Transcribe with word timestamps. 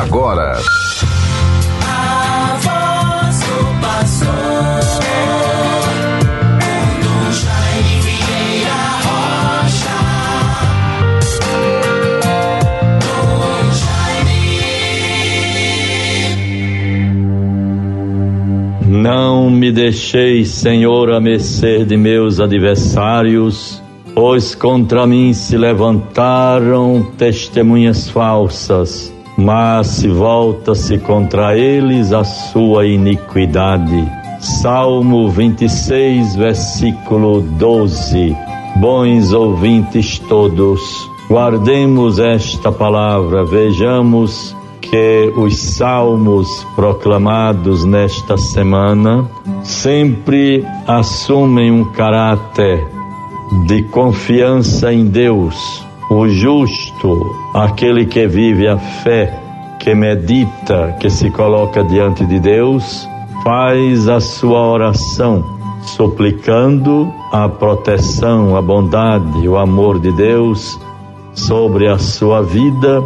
agora. 0.00 0.58
A 1.86 2.56
voz 2.60 3.40
do 3.40 3.80
pastor. 3.80 4.74
Não 19.04 19.50
me 19.50 19.70
deixeis, 19.70 20.48
Senhor, 20.48 21.12
a 21.12 21.20
mercê 21.20 21.84
de 21.84 21.94
meus 21.94 22.40
adversários, 22.40 23.82
pois 24.14 24.54
contra 24.54 25.06
mim 25.06 25.34
se 25.34 25.58
levantaram 25.58 27.12
testemunhas 27.18 28.08
falsas, 28.08 29.13
mas 29.36 29.86
se 29.88 30.08
volta-se 30.08 30.98
contra 30.98 31.56
eles 31.56 32.12
a 32.12 32.24
sua 32.24 32.86
iniquidade. 32.86 34.10
Salmo 34.40 35.28
26, 35.28 36.36
versículo 36.36 37.40
12. 37.40 38.36
Bons 38.76 39.32
ouvintes 39.32 40.18
todos, 40.18 40.80
guardemos 41.28 42.18
esta 42.18 42.72
palavra, 42.72 43.44
vejamos 43.44 44.54
que 44.80 45.32
os 45.36 45.56
salmos 45.56 46.46
proclamados 46.74 47.84
nesta 47.84 48.36
semana 48.36 49.28
sempre 49.62 50.64
assumem 50.86 51.70
um 51.70 51.84
caráter 51.92 52.86
de 53.66 53.82
confiança 53.84 54.92
em 54.92 55.06
Deus, 55.06 55.84
o 56.14 56.28
justo, 56.28 57.34
aquele 57.54 58.06
que 58.06 58.26
vive 58.26 58.68
a 58.68 58.78
fé, 58.78 59.38
que 59.80 59.94
medita, 59.94 60.96
que 61.00 61.10
se 61.10 61.30
coloca 61.30 61.82
diante 61.84 62.24
de 62.24 62.38
Deus, 62.38 63.08
faz 63.42 64.08
a 64.08 64.20
sua 64.20 64.60
oração, 64.60 65.44
suplicando 65.82 67.12
a 67.32 67.48
proteção, 67.48 68.56
a 68.56 68.62
bondade, 68.62 69.46
o 69.48 69.58
amor 69.58 69.98
de 69.98 70.12
Deus 70.12 70.78
sobre 71.34 71.88
a 71.88 71.98
sua 71.98 72.42
vida 72.42 73.02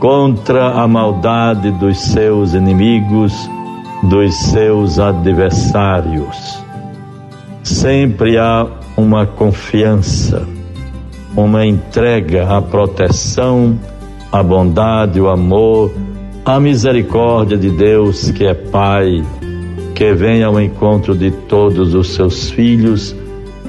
contra 0.00 0.72
a 0.72 0.86
maldade 0.86 1.70
dos 1.70 1.98
seus 1.98 2.52
inimigos, 2.52 3.32
dos 4.02 4.34
seus 4.36 4.98
adversários. 4.98 6.62
Sempre 7.62 8.36
há 8.36 8.66
uma 8.96 9.26
confiança, 9.26 10.46
uma 11.36 11.66
entrega 11.66 12.48
à 12.48 12.62
proteção, 12.62 13.78
à 14.32 14.42
bondade, 14.42 15.20
o 15.20 15.28
amor, 15.28 15.92
à 16.44 16.58
misericórdia 16.58 17.58
de 17.58 17.70
Deus 17.70 18.30
que 18.30 18.44
é 18.44 18.54
Pai, 18.54 19.22
que 19.94 20.12
vem 20.14 20.42
ao 20.42 20.60
encontro 20.60 21.14
de 21.14 21.30
todos 21.30 21.94
os 21.94 22.08
seus 22.14 22.50
filhos, 22.50 23.14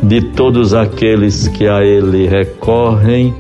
de 0.02 0.22
todos 0.22 0.74
aqueles 0.74 1.48
que 1.48 1.68
a 1.68 1.84
Ele 1.84 2.28
recorrem 2.28 3.34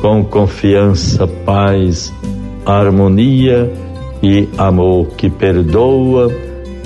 com 0.00 0.24
confiança, 0.24 1.26
paz, 1.26 2.12
harmonia 2.64 3.70
e 4.22 4.48
amor, 4.58 5.08
que 5.16 5.30
perdoa 5.30 6.30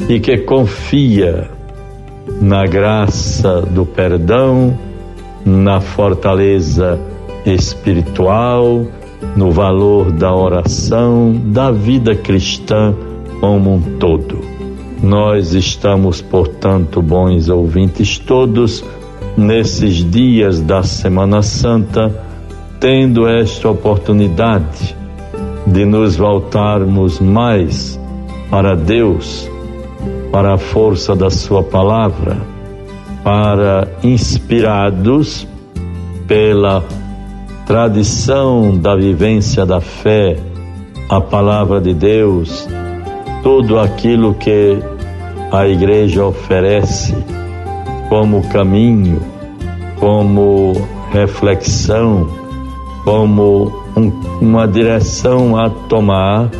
e 0.09 0.21
que 0.21 0.39
confia 0.39 1.49
na 2.41 2.65
graça 2.67 3.61
do 3.63 3.85
perdão, 3.85 4.77
na 5.45 5.81
fortaleza 5.81 6.99
espiritual, 7.45 8.87
no 9.37 9.51
valor 9.51 10.11
da 10.11 10.35
oração, 10.35 11.35
da 11.47 11.71
vida 11.71 12.15
cristã 12.15 12.95
como 13.41 13.75
um 13.75 13.81
todo. 13.99 14.39
Nós 15.03 15.53
estamos, 15.53 16.23
portanto, 16.23 17.03
bons 17.03 17.49
ouvintes 17.49 18.19
todos, 18.19 18.85
nesses 19.37 20.09
dias 20.11 20.61
da 20.61 20.83
Semana 20.83 21.43
Santa, 21.43 22.11
tendo 22.81 23.27
esta 23.27 23.69
oportunidade 23.69 24.97
de 25.67 25.85
nos 25.85 26.17
voltarmos 26.17 27.21
mais 27.21 28.01
para 28.51 28.75
Deus, 28.75 29.51
para 30.31 30.55
a 30.55 30.59
força 30.59 31.15
da 31.15 31.31
Sua 31.31 31.63
palavra, 31.63 32.54
para 33.25 33.89
inspirados 34.03 35.49
pela 36.29 36.85
tradição 37.67 38.77
da 38.77 38.95
vivência 38.95 39.65
da 39.65 39.81
fé, 39.81 40.37
a 41.09 41.21
palavra 41.21 41.81
de 41.81 41.95
Deus, 41.95 42.69
tudo 43.43 43.79
aquilo 43.79 44.35
que 44.35 44.79
a 45.51 45.67
igreja 45.67 46.25
oferece 46.25 47.15
como 48.11 48.47
caminho, 48.49 49.21
como 49.99 50.75
reflexão, 51.11 52.29
como 53.05 53.73
um, 53.97 54.11
uma 54.41 54.69
direção 54.69 55.57
a 55.57 55.71
tomar 55.71 56.51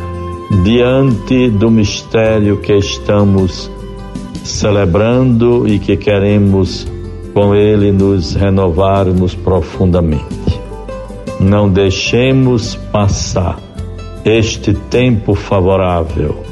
diante 0.63 1.49
do 1.49 1.69
mistério 1.69 2.57
que 2.57 2.73
estamos 2.73 3.69
celebrando 4.45 5.67
e 5.67 5.79
que 5.79 5.97
queremos 5.97 6.87
com 7.33 7.53
ele 7.53 7.91
nos 7.91 8.35
renovarmos 8.35 9.35
profundamente. 9.35 10.61
Não 11.39 11.69
deixemos 11.69 12.75
passar 12.75 13.59
este 14.23 14.73
tempo 14.73 15.35
favorável. 15.35 16.43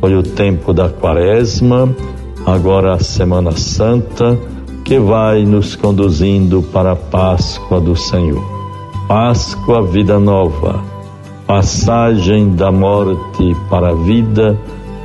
Foi 0.00 0.14
o 0.14 0.22
tempo 0.22 0.72
da 0.72 0.88
Quaresma, 0.90 1.88
agora 2.44 2.94
a 2.94 2.98
Semana 2.98 3.52
Santa, 3.52 4.38
que 4.84 4.98
vai 4.98 5.44
nos 5.44 5.74
conduzindo 5.74 6.62
para 6.62 6.92
a 6.92 6.96
Páscoa 6.96 7.80
do 7.80 7.96
Senhor. 7.96 8.44
Páscoa, 9.08 9.82
vida 9.82 10.18
nova, 10.18 10.84
passagem 11.46 12.54
da 12.54 12.70
morte 12.70 13.56
para 13.70 13.90
a 13.90 13.94
vida, 13.94 14.58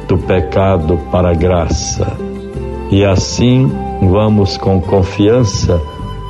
do 0.07 0.17
pecado 0.17 0.99
para 1.11 1.29
a 1.29 1.33
graça. 1.33 2.30
E 2.91 3.05
assim 3.05 3.71
vamos 4.01 4.57
com 4.57 4.81
confiança 4.81 5.81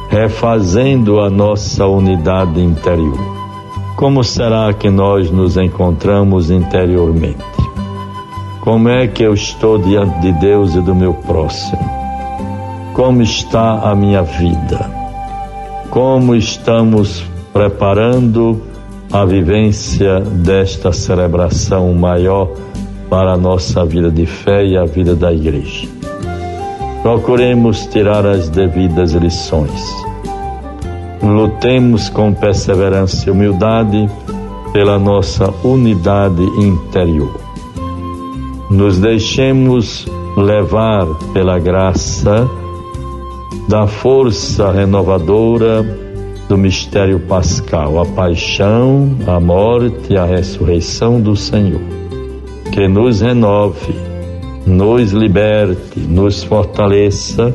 refazendo 0.09 1.19
a 1.19 1.27
nossa 1.27 1.87
unidade 1.87 2.61
interior. 2.61 3.17
Como 3.95 4.23
será 4.23 4.71
que 4.71 4.87
nós 4.87 5.31
nos 5.31 5.57
encontramos 5.57 6.51
interiormente? 6.51 7.43
Como 8.59 8.89
é 8.89 9.07
que 9.07 9.23
eu 9.23 9.33
estou 9.33 9.79
diante 9.79 10.19
de 10.19 10.33
Deus 10.33 10.75
e 10.75 10.81
do 10.81 10.93
meu 10.93 11.15
próximo? 11.15 11.81
Como 12.93 13.23
está 13.23 13.89
a 13.89 13.95
minha 13.95 14.21
vida? 14.21 14.87
Como 15.89 16.35
estamos 16.35 17.23
preparando 17.51 18.61
a 19.11 19.25
vivência 19.25 20.19
desta 20.19 20.91
celebração 20.91 21.91
maior 21.95 22.49
para 23.09 23.33
a 23.33 23.37
nossa 23.37 23.83
vida 23.83 24.11
de 24.11 24.27
fé 24.27 24.63
e 24.63 24.77
a 24.77 24.85
vida 24.85 25.15
da 25.15 25.33
igreja? 25.33 26.00
Procuremos 27.01 27.87
tirar 27.87 28.25
as 28.27 28.47
devidas 28.47 29.13
lições. 29.13 29.83
Lutemos 31.21 32.09
com 32.09 32.31
perseverança 32.31 33.27
e 33.27 33.31
humildade 33.31 34.07
pela 34.71 34.99
nossa 34.99 35.51
unidade 35.63 36.43
interior. 36.59 37.39
Nos 38.69 38.99
deixemos 38.99 40.07
levar 40.37 41.07
pela 41.33 41.57
graça 41.57 42.47
da 43.67 43.87
força 43.87 44.71
renovadora 44.71 45.83
do 46.47 46.57
mistério 46.57 47.19
pascal, 47.21 47.99
a 47.99 48.05
paixão, 48.05 49.15
a 49.25 49.39
morte 49.39 50.13
e 50.13 50.17
a 50.17 50.25
ressurreição 50.25 51.19
do 51.19 51.35
Senhor. 51.35 51.81
Que 52.71 52.87
nos 52.87 53.21
renove 53.21 54.10
nos 54.65 55.11
liberte, 55.11 55.99
nos 55.99 56.43
fortaleça 56.43 57.53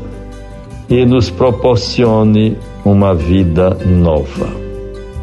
e 0.89 1.05
nos 1.05 1.31
proporcione 1.31 2.57
uma 2.85 3.15
vida 3.15 3.71
nova. 3.85 4.49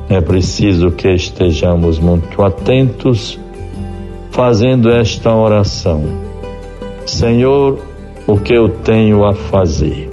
É 0.09 0.21
preciso 0.21 0.91
que 0.91 1.09
estejamos 1.09 1.99
muito 1.99 2.41
atentos 2.43 3.39
fazendo 4.31 4.89
esta 4.89 5.33
oração. 5.33 6.03
Senhor, 7.05 7.79
o 8.27 8.37
que 8.37 8.53
eu 8.53 8.69
tenho 8.69 9.25
a 9.25 9.33
fazer? 9.33 10.09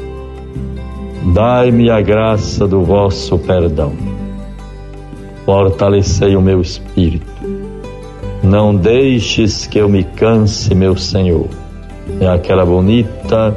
Dai-me 1.34 1.90
a 1.90 2.00
graça 2.00 2.66
do 2.66 2.82
vosso 2.82 3.38
perdão. 3.38 3.92
Fortalecei 5.44 6.34
o 6.36 6.42
meu 6.42 6.60
espírito. 6.60 7.26
Não 8.42 8.74
deixes 8.74 9.66
que 9.66 9.78
eu 9.78 9.88
me 9.88 10.02
canse, 10.02 10.74
meu 10.74 10.96
Senhor 10.96 11.48
é 12.20 12.28
aquela 12.28 12.64
bonita 12.64 13.56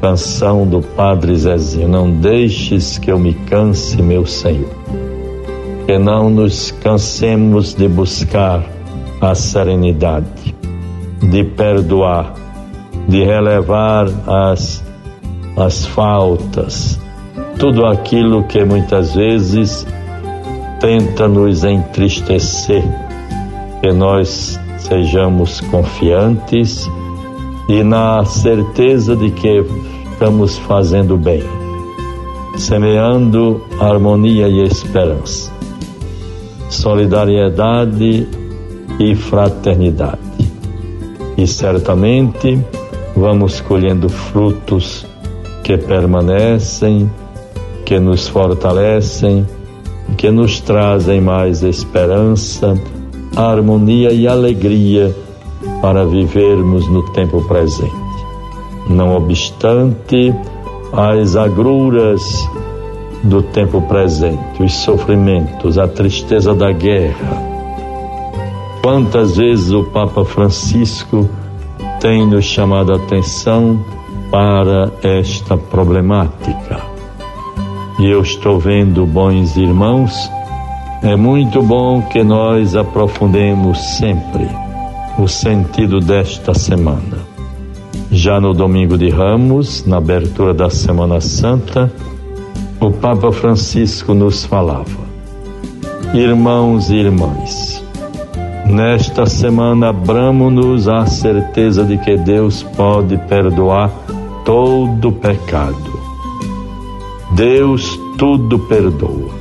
canção 0.00 0.66
do 0.66 0.80
Padre 0.80 1.36
Zezinho. 1.36 1.88
Não 1.88 2.10
deixes 2.10 2.98
que 2.98 3.10
eu 3.10 3.18
me 3.18 3.34
canse, 3.34 4.00
meu 4.02 4.26
Senhor. 4.26 4.70
Que 5.86 5.98
não 5.98 6.28
nos 6.30 6.70
cansemos 6.70 7.74
de 7.74 7.88
buscar 7.88 8.64
a 9.20 9.34
serenidade 9.34 10.54
de 11.20 11.44
perdoar, 11.44 12.34
de 13.08 13.24
relevar 13.24 14.06
as, 14.26 14.84
as 15.56 15.86
faltas, 15.86 17.00
tudo 17.58 17.86
aquilo 17.86 18.44
que 18.44 18.64
muitas 18.64 19.14
vezes 19.14 19.86
tenta 20.80 21.26
nos 21.26 21.64
entristecer, 21.64 22.84
que 23.80 23.92
nós 23.92 24.60
sejamos 24.78 25.60
confiantes 25.62 26.88
e 27.68 27.82
na 27.82 28.24
certeza 28.24 29.16
de 29.16 29.30
que 29.30 29.64
estamos 30.12 30.56
fazendo 30.58 31.16
bem, 31.16 31.42
semeando 32.56 33.62
harmonia 33.80 34.48
e 34.48 34.62
esperança, 34.62 35.52
solidariedade 36.70 38.26
e 38.98 39.14
fraternidade. 39.14 40.20
E 41.36 41.46
certamente 41.46 42.58
vamos 43.14 43.60
colhendo 43.60 44.08
frutos 44.08 45.06
que 45.62 45.76
permanecem, 45.76 47.10
que 47.84 47.98
nos 47.98 48.28
fortalecem, 48.28 49.46
que 50.16 50.30
nos 50.30 50.60
trazem 50.60 51.20
mais 51.20 51.62
esperança, 51.62 52.74
harmonia 53.36 54.12
e 54.12 54.26
alegria 54.26 55.14
para 55.80 56.04
vivermos 56.04 56.88
no 56.88 57.02
tempo 57.10 57.42
presente. 57.42 57.94
Não 58.88 59.14
obstante 59.16 60.34
as 60.92 61.36
agruras 61.36 62.48
do 63.22 63.42
tempo 63.42 63.80
presente, 63.82 64.62
os 64.62 64.72
sofrimentos, 64.72 65.78
a 65.78 65.88
tristeza 65.88 66.54
da 66.54 66.72
guerra. 66.72 67.42
Quantas 68.82 69.36
vezes 69.36 69.72
o 69.72 69.84
Papa 69.84 70.24
Francisco 70.24 71.28
tem 72.00 72.26
nos 72.26 72.44
chamado 72.44 72.92
a 72.92 72.96
atenção 72.96 73.84
para 74.30 74.92
esta 75.02 75.56
problemática. 75.56 76.80
E 77.98 78.06
eu 78.08 78.20
estou 78.20 78.58
vendo, 78.58 79.06
bons 79.06 79.56
irmãos, 79.56 80.30
é 81.02 81.16
muito 81.16 81.62
bom 81.62 82.02
que 82.02 82.22
nós 82.22 82.76
aprofundemos 82.76 83.78
sempre 83.96 84.65
o 85.18 85.26
sentido 85.26 85.98
desta 85.98 86.52
semana. 86.52 87.18
Já 88.10 88.40
no 88.40 88.52
domingo 88.52 88.98
de 88.98 89.08
Ramos, 89.08 89.84
na 89.86 89.96
abertura 89.96 90.52
da 90.52 90.68
Semana 90.70 91.20
Santa, 91.20 91.90
o 92.80 92.90
Papa 92.90 93.32
Francisco 93.32 94.14
nos 94.14 94.44
falava: 94.44 95.06
Irmãos 96.14 96.90
e 96.90 96.96
irmãs, 96.96 97.82
nesta 98.66 99.26
semana 99.26 99.88
abramos-nos 99.88 100.86
à 100.86 101.06
certeza 101.06 101.84
de 101.84 101.96
que 101.98 102.16
Deus 102.16 102.62
pode 102.62 103.16
perdoar 103.26 103.90
todo 104.44 105.12
pecado. 105.12 105.96
Deus 107.32 107.98
tudo 108.18 108.58
perdoa. 108.58 109.34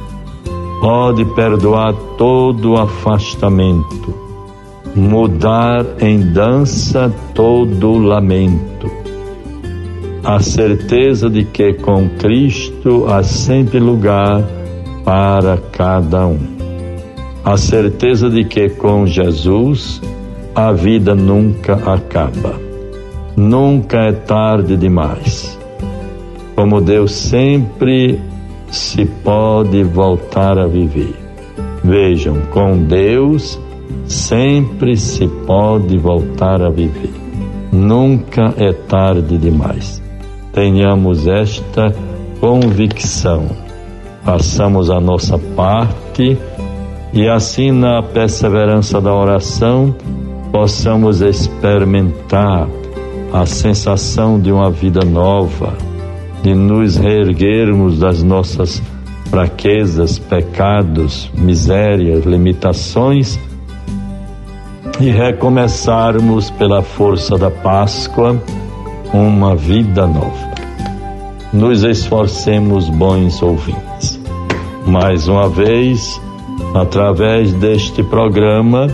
Pode 0.81 1.25
perdoar 1.25 1.93
todo 2.17 2.75
afastamento 2.75 4.24
mudar 4.95 5.85
em 5.99 6.31
dança 6.31 7.13
todo 7.33 7.97
lamento. 7.97 8.89
A 10.23 10.39
certeza 10.39 11.29
de 11.29 11.43
que 11.43 11.73
com 11.73 12.07
Cristo 12.17 13.05
há 13.09 13.21
sempre 13.21 13.77
lugar 13.77 14.41
para 15.03 15.57
cada 15.57 16.25
um. 16.25 16.39
A 17.43 17.57
certeza 17.57 18.29
de 18.29 18.45
que 18.45 18.69
com 18.69 19.05
Jesus 19.05 20.01
a 20.55 20.71
vida 20.71 21.13
nunca 21.13 21.73
acaba. 21.73 22.59
Nunca 23.35 23.97
é 23.97 24.13
tarde 24.13 24.77
demais. 24.77 25.59
Como 26.55 26.79
Deus 26.79 27.11
sempre 27.11 28.19
se 28.71 29.05
pode 29.05 29.83
voltar 29.83 30.57
a 30.57 30.65
viver. 30.65 31.13
Vejam, 31.83 32.37
com 32.51 32.77
Deus 32.77 33.59
Sempre 34.07 34.95
se 34.95 35.27
pode 35.27 35.97
voltar 35.97 36.61
a 36.61 36.69
viver. 36.69 37.13
Nunca 37.71 38.53
é 38.57 38.71
tarde 38.71 39.37
demais. 39.37 40.01
Tenhamos 40.53 41.27
esta 41.27 41.93
convicção. 42.39 43.47
Façamos 44.23 44.89
a 44.89 44.99
nossa 44.99 45.37
parte 45.37 46.37
e 47.13 47.27
assim 47.27 47.71
na 47.71 48.01
perseverança 48.01 49.01
da 49.01 49.13
oração 49.13 49.95
possamos 50.51 51.21
experimentar 51.21 52.67
a 53.33 53.45
sensação 53.45 54.39
de 54.39 54.51
uma 54.51 54.71
vida 54.71 55.03
nova, 55.03 55.73
de 56.41 56.53
nos 56.53 56.95
reerguermos 56.95 57.99
das 57.99 58.23
nossas 58.23 58.81
fraquezas, 59.29 60.17
pecados, 60.17 61.29
misérias, 61.35 62.23
limitações 62.25 63.39
e 64.99 65.09
recomeçarmos 65.09 66.49
pela 66.51 66.81
força 66.81 67.37
da 67.37 67.51
Páscoa 67.51 68.41
uma 69.13 69.55
vida 69.55 70.07
nova. 70.07 70.55
Nos 71.51 71.83
esforcemos, 71.83 72.89
bons 72.89 73.41
ouvintes. 73.41 74.19
Mais 74.85 75.27
uma 75.27 75.49
vez, 75.49 76.21
através 76.73 77.53
deste 77.53 78.03
programa, 78.03 78.87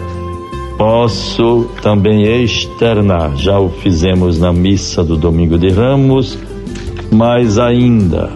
posso 0.77 1.69
também 1.81 2.23
externar, 2.43 3.35
já 3.35 3.59
o 3.59 3.69
fizemos 3.69 4.39
na 4.39 4.51
missa 4.51 5.03
do 5.03 5.17
Domingo 5.17 5.57
de 5.57 5.69
Ramos, 5.69 6.37
mas 7.11 7.59
ainda 7.59 8.31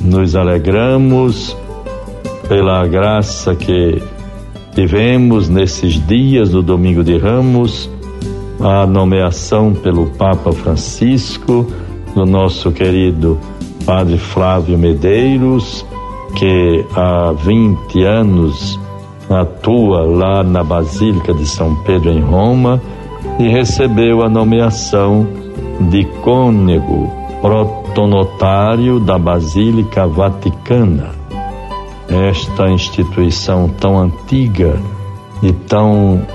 nos 0.00 0.34
alegramos 0.34 1.56
pela 2.48 2.86
graça 2.86 3.54
que 3.54 4.02
Tivemos 4.78 5.48
nesses 5.48 5.94
dias 6.06 6.50
do 6.50 6.62
Domingo 6.62 7.02
de 7.02 7.18
Ramos 7.18 7.90
a 8.60 8.86
nomeação 8.86 9.74
pelo 9.74 10.06
Papa 10.10 10.52
Francisco 10.52 11.66
do 12.14 12.24
nosso 12.24 12.70
querido 12.70 13.40
Padre 13.84 14.18
Flávio 14.18 14.78
Medeiros, 14.78 15.84
que 16.36 16.86
há 16.94 17.32
20 17.32 18.04
anos 18.04 18.78
atua 19.28 20.02
lá 20.02 20.44
na 20.44 20.62
Basílica 20.62 21.34
de 21.34 21.44
São 21.44 21.74
Pedro 21.82 22.12
em 22.12 22.20
Roma 22.20 22.80
e 23.40 23.48
recebeu 23.48 24.22
a 24.22 24.28
nomeação 24.28 25.26
de 25.90 26.04
cônego 26.22 27.10
protonotário 27.42 29.00
da 29.00 29.18
Basílica 29.18 30.06
Vaticana 30.06 31.17
esta 32.08 32.68
instituição 32.70 33.68
tão 33.68 33.98
antiga 33.98 34.80
e 35.42 35.52
tão 35.52 36.26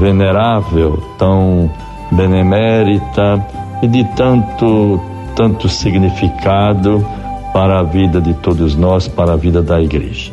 venerável, 0.00 1.02
tão 1.18 1.70
benemérita 2.12 3.44
e 3.82 3.86
de 3.86 4.04
tanto 4.16 5.00
tanto 5.36 5.68
significado 5.68 7.06
para 7.52 7.80
a 7.80 7.82
vida 7.82 8.20
de 8.20 8.32
todos 8.34 8.74
nós, 8.74 9.06
para 9.06 9.34
a 9.34 9.36
vida 9.36 9.62
da 9.62 9.80
igreja. 9.80 10.32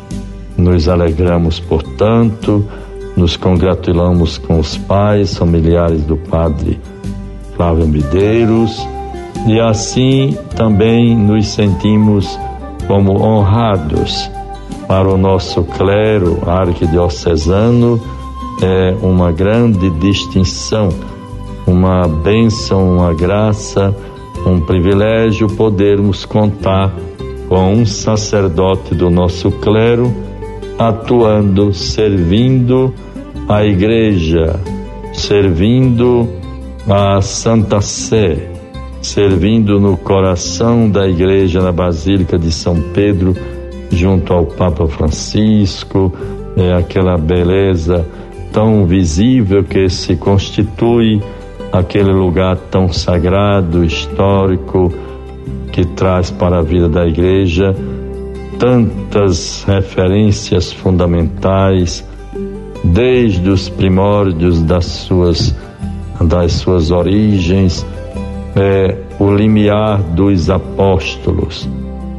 Nos 0.56 0.88
alegramos, 0.88 1.60
portanto, 1.60 2.66
nos 3.14 3.36
congratulamos 3.36 4.38
com 4.38 4.58
os 4.58 4.78
pais, 4.78 5.36
familiares 5.36 6.02
do 6.04 6.16
padre 6.16 6.80
Flávio 7.54 7.86
Medeiros 7.86 8.86
e 9.46 9.60
assim 9.60 10.36
também 10.56 11.14
nos 11.14 11.48
sentimos 11.48 12.38
como 12.86 13.20
honrados 13.22 14.30
para 14.86 15.08
o 15.08 15.16
nosso 15.16 15.62
clero 15.64 16.38
arquidiocesano 16.46 18.00
é 18.62 18.94
uma 19.02 19.32
grande 19.32 19.90
distinção, 19.90 20.88
uma 21.66 22.06
bênção, 22.06 22.96
uma 22.96 23.14
graça, 23.14 23.94
um 24.46 24.60
privilégio 24.60 25.48
podermos 25.48 26.24
contar 26.24 26.92
com 27.48 27.72
um 27.72 27.86
sacerdote 27.86 28.94
do 28.94 29.10
nosso 29.10 29.50
clero 29.50 30.12
atuando, 30.78 31.72
servindo 31.72 32.92
a 33.48 33.64
igreja, 33.64 34.58
servindo 35.12 36.28
a 36.88 37.20
Santa 37.20 37.80
Sé, 37.80 38.50
servindo 39.00 39.78
no 39.78 39.96
coração 39.96 40.90
da 40.90 41.06
igreja 41.06 41.60
na 41.60 41.72
Basílica 41.72 42.38
de 42.38 42.50
São 42.50 42.80
Pedro 42.92 43.34
junto 43.94 44.32
ao 44.32 44.46
Papa 44.46 44.86
Francisco, 44.86 46.12
é 46.56 46.72
aquela 46.74 47.16
beleza 47.16 48.06
tão 48.52 48.86
visível 48.86 49.64
que 49.64 49.88
se 49.88 50.16
constitui 50.16 51.20
aquele 51.72 52.12
lugar 52.12 52.56
tão 52.70 52.92
sagrado, 52.92 53.84
histórico, 53.84 54.92
que 55.72 55.84
traz 55.84 56.30
para 56.30 56.60
a 56.60 56.62
vida 56.62 56.88
da 56.88 57.04
igreja 57.04 57.74
tantas 58.58 59.64
referências 59.64 60.72
fundamentais 60.72 62.06
desde 62.84 63.48
os 63.50 63.68
primórdios 63.68 64.62
das 64.62 64.84
suas, 64.84 65.54
das 66.20 66.52
suas 66.52 66.92
origens, 66.92 67.84
é, 68.54 68.96
o 69.18 69.34
limiar 69.34 70.00
dos 70.00 70.48
apóstolos, 70.48 71.68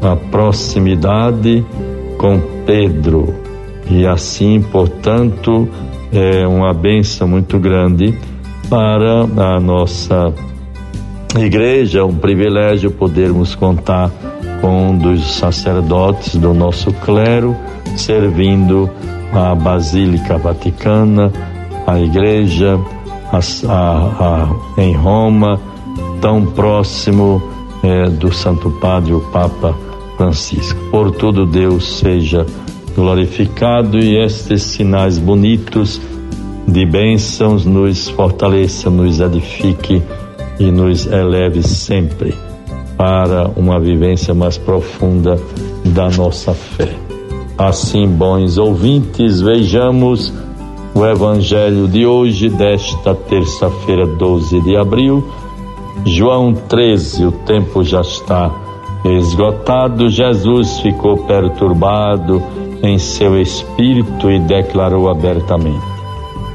a 0.05 0.15
proximidade 0.15 1.65
com 2.17 2.39
Pedro. 2.65 3.33
E 3.89 4.05
assim, 4.05 4.61
portanto, 4.61 5.67
é 6.11 6.47
uma 6.47 6.73
benção 6.73 7.27
muito 7.27 7.59
grande 7.59 8.17
para 8.69 9.21
a 9.23 9.59
nossa 9.59 10.33
igreja, 11.37 11.99
é 11.99 12.03
um 12.03 12.15
privilégio 12.15 12.91
podermos 12.91 13.53
contar 13.55 14.09
com 14.61 14.89
um 14.89 14.97
dos 14.97 15.35
sacerdotes 15.35 16.35
do 16.35 16.53
nosso 16.53 16.91
clero, 16.93 17.55
servindo 17.95 18.89
a 19.33 19.53
Basílica 19.53 20.37
Vaticana, 20.37 21.31
a 21.85 21.99
igreja 21.99 22.79
a, 23.31 23.39
a, 23.67 24.47
a, 24.77 24.81
em 24.81 24.95
Roma, 24.95 25.59
tão 26.21 26.45
próximo 26.45 27.41
é, 27.83 28.09
do 28.09 28.33
Santo 28.33 28.71
Padre, 28.79 29.13
o 29.13 29.19
Papa 29.31 29.84
Francisco. 30.17 30.79
Por 30.91 31.11
tudo, 31.11 31.45
Deus 31.45 31.99
seja 31.99 32.45
glorificado 32.95 33.97
e 33.99 34.17
estes 34.23 34.63
sinais 34.63 35.17
bonitos 35.17 35.99
de 36.67 36.85
bênçãos 36.85 37.65
nos 37.65 38.09
fortaleça, 38.09 38.89
nos 38.89 39.19
edifique 39.19 40.01
e 40.59 40.71
nos 40.71 41.05
eleve 41.05 41.61
sempre 41.61 42.33
para 42.97 43.49
uma 43.55 43.79
vivência 43.79 44.33
mais 44.33 44.57
profunda 44.57 45.39
da 45.85 46.09
nossa 46.09 46.53
fé. 46.53 46.95
Assim, 47.57 48.07
bons 48.07 48.57
ouvintes, 48.57 49.41
vejamos 49.41 50.33
o 50.93 51.05
Evangelho 51.05 51.87
de 51.87 52.05
hoje, 52.05 52.49
desta 52.49 53.13
terça-feira, 53.13 54.05
12 54.05 54.61
de 54.61 54.77
abril. 54.77 55.25
João 56.05 56.53
13, 56.53 57.25
o 57.25 57.31
tempo 57.31 57.83
já 57.83 58.01
está 58.01 58.64
esgotado. 59.05 60.09
Jesus 60.09 60.79
ficou 60.79 61.17
perturbado 61.17 62.41
em 62.81 62.97
seu 62.97 63.39
espírito 63.39 64.29
e 64.29 64.39
declarou 64.39 65.09
abertamente: 65.09 65.85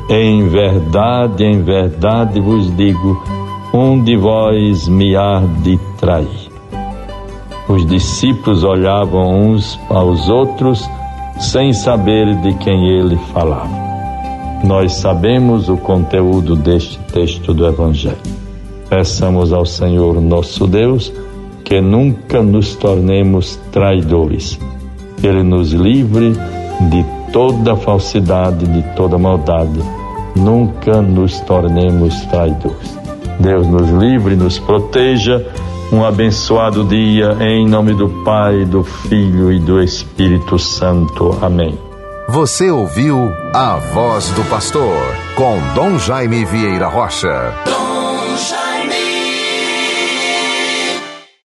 Em 0.08 0.48
verdade, 0.48 1.44
em 1.44 1.62
verdade 1.62 2.40
vos 2.40 2.74
digo, 2.76 3.22
um 3.72 4.02
de 4.02 4.16
vós 4.16 4.88
me 4.88 5.16
há 5.16 5.40
de 5.62 5.78
trair. 5.98 6.50
Os 7.68 7.86
discípulos 7.86 8.64
olhavam 8.64 9.30
uns 9.30 9.78
aos 9.88 10.28
outros 10.28 10.88
sem 11.38 11.72
saber 11.72 12.34
de 12.40 12.52
quem 12.54 12.88
ele 12.88 13.16
falava. 13.32 13.70
Nós 14.64 14.94
sabemos 14.94 15.68
o 15.68 15.76
conteúdo 15.76 16.54
deste 16.56 16.98
texto 17.12 17.54
do 17.54 17.66
Evangelho. 17.66 18.18
Peçamos 18.88 19.52
ao 19.52 19.64
Senhor 19.64 20.20
nosso 20.20 20.66
Deus 20.66 21.12
que 21.70 21.80
nunca 21.80 22.42
nos 22.42 22.74
tornemos 22.74 23.54
traidores. 23.70 24.58
Que 25.18 25.28
Ele 25.28 25.44
nos 25.44 25.70
livre 25.70 26.32
de 26.32 27.06
toda 27.32 27.76
falsidade, 27.76 28.66
de 28.66 28.82
toda 28.96 29.16
maldade. 29.16 29.80
Nunca 30.34 31.00
nos 31.00 31.38
tornemos 31.42 32.22
traidores. 32.22 32.98
Deus 33.38 33.68
nos 33.68 33.88
livre, 33.88 34.34
nos 34.34 34.58
proteja. 34.58 35.46
Um 35.92 36.04
abençoado 36.04 36.82
dia 36.82 37.36
em 37.40 37.68
nome 37.68 37.94
do 37.94 38.08
Pai, 38.24 38.64
do 38.64 38.82
Filho 38.82 39.52
e 39.52 39.60
do 39.60 39.80
Espírito 39.80 40.58
Santo. 40.58 41.38
Amém. 41.40 41.78
Você 42.28 42.68
ouviu 42.68 43.16
a 43.54 43.76
voz 43.76 44.28
do 44.30 44.42
pastor 44.50 44.96
com 45.36 45.56
Dom 45.76 45.98
Jaime 46.00 46.44
Vieira 46.44 46.88
Rocha. 46.88 47.54